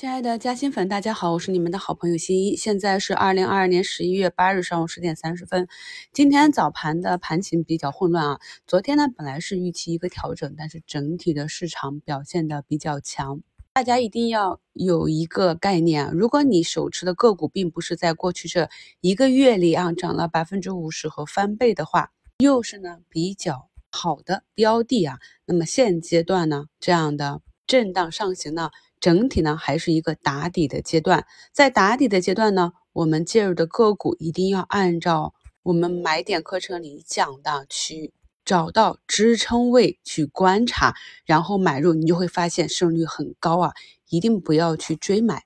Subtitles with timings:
[0.00, 2.56] 亲爱的嘉兴粉，大家好，我是你们的好朋友新一。
[2.56, 5.68] 现在是二零二二年十一月八日上午十点三十分。
[6.10, 8.40] 今天早盘的盘情比较混乱啊。
[8.66, 13.42] 昨天呢，本来是预期一个调整，但是整体的市场表现的比较强。
[13.74, 18.70] 大家一定要有一个概念啊，如果你手持的个股并不是在过去这
[19.02, 28.70] 一个月里啊涨了百分之五十和翻倍的话，又是呢比较好的标的啊，那么现阶段呢这样的震荡上行呢。
[29.00, 38.12] 整体呢还是一个打底的阶段，在打底的阶段呢，我们介入的个股一定要按照我们买点课程里讲的去
[38.44, 43.72] 找到支撑位去观察，然后买入，你就会发现胜率很高啊！
[44.08, 45.44] 一定不要去追买。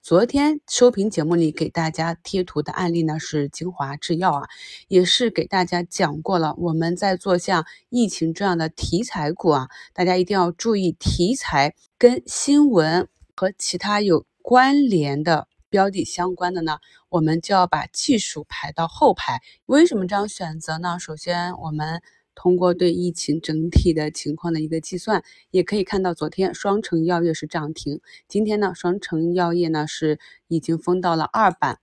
[0.00, 4.48] 昨天收评节目里给大家贴图的案例呢是精华制药啊，
[4.86, 6.54] 也是给大家讲过了。
[6.58, 16.78] 我们在做像疫情这样的题材股啊，大家一定要注意题材跟新闻和其他有关联的标的相关的呢，
[17.08, 19.40] 我们就要把技术排到后排。
[19.66, 20.98] 为什么这样选择呢？
[20.98, 22.02] 首先我们。
[22.38, 31.78] 通过对疫情整体的情况的一个计算，也可以看到，昨天双城药业是涨停，今天呢，双城药业呢是已经封到了二板，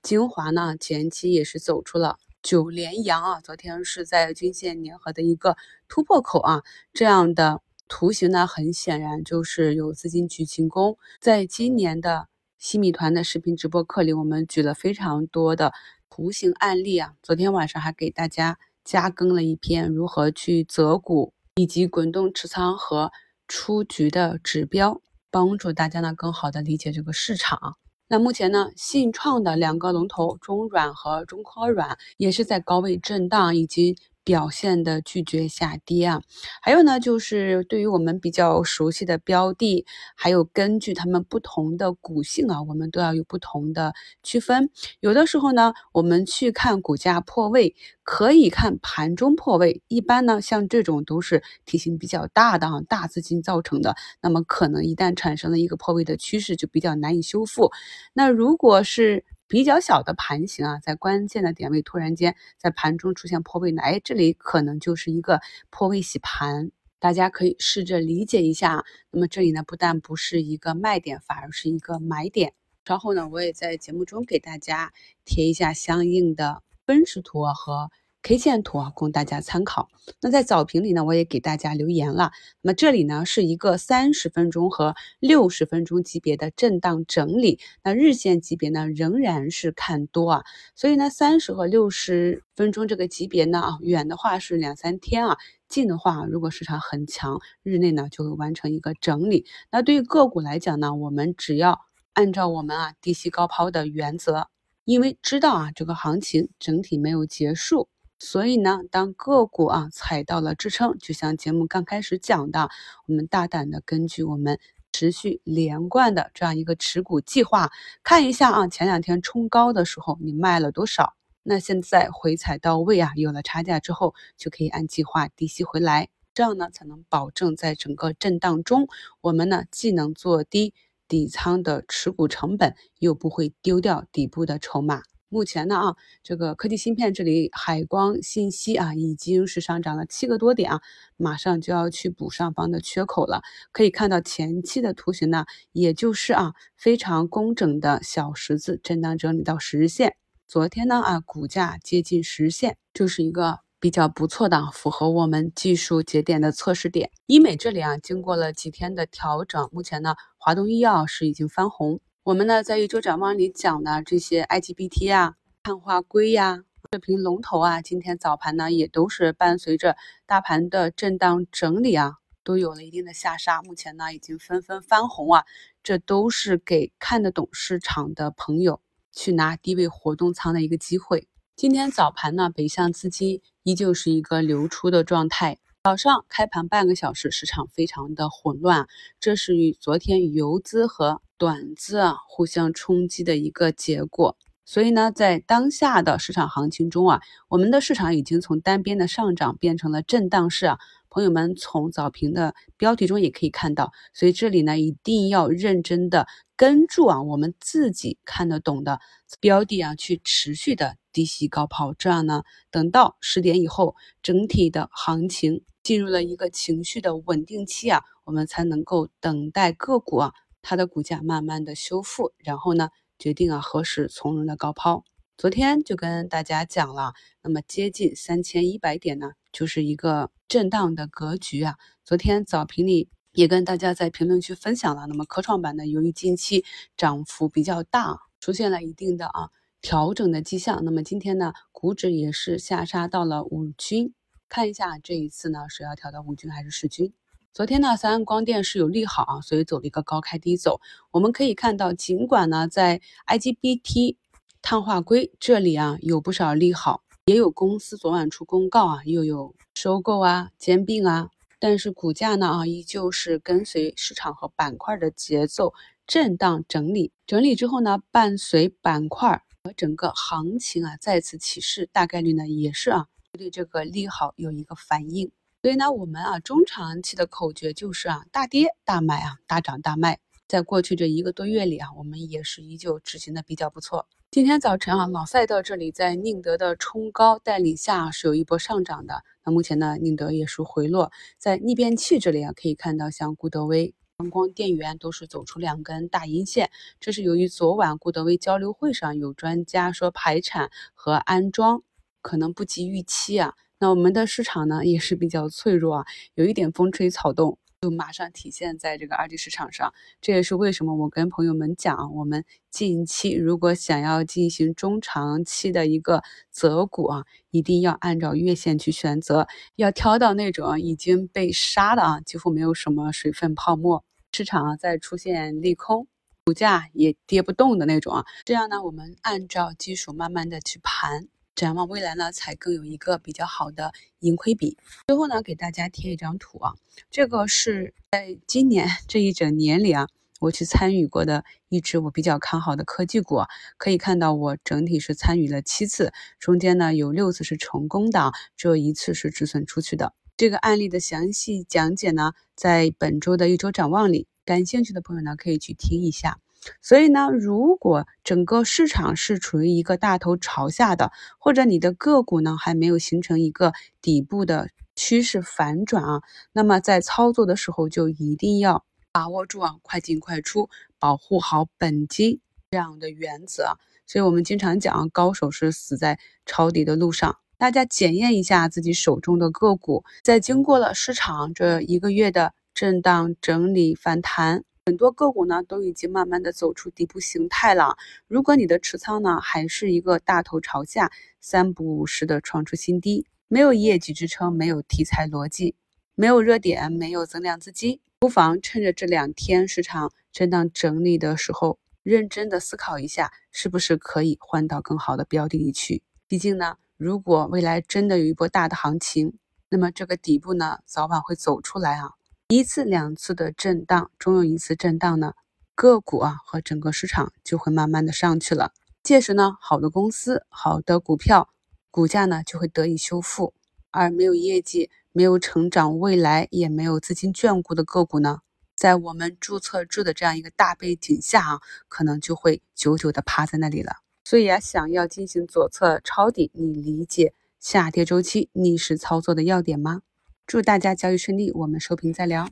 [0.00, 6.62] 精华呢前期也是走出了九连阳啊，昨天是在均线粘合的一个突破口啊，
[6.94, 10.96] 这样的图形呢，很显然就是有资金去进攻。
[11.20, 15.72] 在今年的西米团的视频直播课里，我们举了非常多的
[16.10, 18.58] 图形案例啊，昨天晚上还给大家。
[18.84, 23.12] 加更了一篇如何去择股以及滚动持仓和
[23.46, 27.76] 出局的指标，帮助大家呢更好的理解这个市场。
[28.08, 33.98] 那目前呢，信创的两个龙头中软和中科软也是在高位震荡，以及。
[34.28, 36.20] 表现的拒绝下跌啊，
[36.60, 44.68] 还有呢，就是对于我们比较熟悉的标的，还有根据它们不同的股性啊，我们都要有不同的区分。
[45.00, 49.80] 有的时候呢，我们去看股价破位，可以看盘中破位。
[49.88, 57.70] 一般呢，像这种都是体型比较大的啊，大资金造成的，那么可能一旦产生了一个破位的趋势，就比较难以修复。
[58.12, 68.84] 那如果是比较小的盘形啊，在关键的点位突然间在盘中出现破位呢，哎，这里可能就是一个破位洗盘，大家可以试着理解一下。
[69.10, 72.52] 那么这里呢，不但不是一个卖点，反而是一个买点。
[72.84, 74.92] 稍后呢，我也在节目中给大家
[75.24, 77.90] 贴一下相应的分时图和。
[78.22, 79.88] K 线图啊，供大家参考。
[80.20, 82.32] 那在早评里呢，我也给大家留言了。
[82.60, 87.58] 那么这里呢，是一个三十分钟和六十分钟级别的震荡整理。
[87.82, 90.44] 那日线级别呢，仍然是看多啊。
[90.74, 99.46] 所以呢，三十和六十分钟这个级别呢，啊，远的话是两三天啊，近的话，如果市场很强，日内呢就会完成一个整理。
[99.70, 101.80] 那对于个股来讲呢，我们只要
[102.14, 104.48] 按照我们啊低吸高抛的原则，
[104.84, 107.88] 因为知道啊这个行情整体没有结束。
[108.18, 112.68] 所以呢，当个股啊踩到了支撑，就像节目刚开始讲的，
[113.06, 114.58] 我们大胆的根据我们
[114.92, 117.70] 持续连贯的这样一个持股计划，
[118.02, 121.14] 看一下啊，前两天冲高的时候你卖了多少？
[121.44, 128.88] 那现在回踩到位啊，有了差价之后，就可以按计划低吸回来，这样呢才能保证在整个震荡中，
[129.20, 130.74] 我们呢既能做低
[131.06, 135.02] 底仓的持股成本，又不会丢掉底部的筹码。
[135.30, 140.80] 目前呢啊，这个科技芯片这里，海光信息啊，已经是上涨了七个多点啊，
[141.16, 143.42] 马上就要去补上方的缺口了。
[143.70, 150.16] 可以看到前期的图形呢，也就是啊非常工整的小十字震荡整理到十日线。
[150.46, 157.10] 昨天呢啊，股价接近十日线，就是一个比较不错的，符合我们技术节点的测试点。
[157.26, 162.00] 医美这里啊，经过了几天的调整，目前呢，华东医药是已经翻红。
[162.28, 166.62] 我们呢，在一周展望里讲的这些 IGBT 啊、碳化硅呀、
[166.92, 169.96] 射频龙头啊，今天早盘呢也都是伴随着
[170.26, 173.62] 大盘的震荡整理啊，都有了一定的下杀。
[173.62, 175.44] 目前呢，已经纷纷翻红啊，
[175.82, 181.26] 这都是给看得懂市场的朋友去拿低位活动仓的一个机会。
[181.56, 185.56] 今天早盘呢，北向资金依旧是一个流出的状态。
[185.88, 188.86] 早上开盘半个小时，市场非常的混乱，
[189.20, 194.36] 这是与昨天游资和短资啊互相冲击的一个结果。
[194.66, 200.78] 所以呢，在当下的市场行情中啊，我们的市场已经从单边的上涨变成了震荡市啊。
[201.08, 209.00] 朋友们从早评的标题中也可以看到，所以这里呢，一定要认真的跟住啊，我们自己看得懂的
[209.40, 225.02] 标的啊，去持续的低吸高抛，这样呢，等到十点以后，整体的行情进入了一个情绪的稳定期啊，我们才能够等待个股啊它的股价慢慢的修复，然后呢，决定啊何时从容的高抛。
[225.38, 231.76] 昨天就跟大家讲了，那么接近三千一百点呢，就是一个震荡的格局啊。
[232.04, 236.66] 昨天早评里也跟大家在评论区分享了，那么科创板呢，由于近期
[236.98, 239.48] 涨幅比较大，出现了一定的啊
[239.80, 244.12] 调整的迹象，那么今天呢，股指也是下杀到了五均，
[244.48, 247.12] 看一下这一次呢是要调到五均还是十均？
[247.52, 250.80] 昨天呢，三安光电是有利好啊，所以走了一个高开低走。
[251.10, 254.16] 我们可以看到，尽管呢在 IGBT
[254.62, 265.74] 碳化硅这里啊有不少利好，也有公司昨晚出公告啊，又有收购啊、兼并啊，但是股价呢啊依旧是跟随市场和板块的节奏
[266.06, 275.30] 震荡整理，整理之后呢，伴随板块和整个行情啊再次起势，大概率呢也是啊对这个利好有一个反应。
[275.60, 280.20] 所以呢，我们啊中长期的口诀就是啊大跌大买啊，大涨大卖。
[280.46, 284.08] 在过去这一个多月里啊，我们也是依旧执行的比较不错。
[284.30, 289.24] 今天早晨啊，老赛道这里在宁德的冲高带领下是有一波上涨的。
[289.44, 301.82] 那目前呢，宁德也是回落，在逆变器这里啊，可以看到像固德威、阳光电源都是走出两根大阴线，这是由于昨晚固德威交流会上有专家说排产和安装
[302.22, 303.54] 可能不及预期啊。
[303.78, 307.58] 那我们的市场呢也是比较脆弱啊，有一点风吹草动。
[307.80, 326.08] 就马上体现在这个二级市场上，这也是为什么我跟朋友们讲，我们近期如果想要进行中长期的一个择股啊，一定要按照月线去选择，要挑到那种已经被杀的啊，几乎没有什么水分泡沫，市场啊在出现利空，
[326.46, 331.28] 股价也跌不动的那种啊，这样呢，我们按照技术慢慢的去盘。
[331.58, 334.78] 展望未来呢，才更有一个比较好的盈亏比。
[335.08, 336.74] 最后呢，给大家贴一张图啊，
[337.10, 340.06] 这个是在今年这一整年里啊，
[340.38, 343.40] 我去参与过的一只我比较看好的科技股。
[343.76, 350.14] 可以看到，我整体是参与了七次，中间呢有六次是成功的，只有一次是止损出去的。
[350.36, 356.38] 这个案例的详细讲解呢，在本周的一周展望里，感兴趣的朋友呢可以去听一下。
[356.82, 372.40] 所以呢，如果整个市场是处于一个大头朝下的，或者你的个股呢还没有形成一个底部的趋势反转啊，那么在操作的时候就一定要把握住啊快进快出，保护好本金
[372.70, 373.78] 这样的原则。
[374.06, 377.36] 所以我们经常讲，高手是死在抄底的路上。
[377.56, 384.64] 大家检验一下自己手中的个股，在经过了市场这一个月的震荡整理反弹。
[384.88, 387.98] 很多个股呢都已经慢慢的走出底部形态了。
[388.26, 395.74] 如果你的持仓呢还是一个大头朝下，三不五时的创出新低，没有业绩支撑，没有题材逻辑，
[396.14, 406.02] 没有热点，没有增量资金，不妨趁着这两天市场震荡整理的时候，认真的思考一下，是不是可以换到更好的标的里去。
[406.26, 409.34] 毕竟呢，如果未来真的有一波大的行情，
[409.68, 412.12] 那么这个底部呢早晚会走出来啊。
[412.50, 415.34] 一次两次的震荡，终有一次震荡呢，
[415.74, 418.72] 个股啊和整个市场就会慢慢的上去了。
[419.02, 421.50] 届时呢，好的公司、好的股票，
[421.90, 423.52] 股价呢就会得以修复；
[423.90, 428.38] 而没有业绩、没有成长未来、也没有资金眷顾的个股呢，
[428.74, 433.96] 在我们注册制的这样一个大背景下啊，可能就会久久的趴在那里了。
[434.24, 440.00] 所以啊，想要进行左侧抄底，你理解下跌周期逆势操作的要点吗？
[440.48, 442.48] 祝大家交易顺利，我们收评再聊。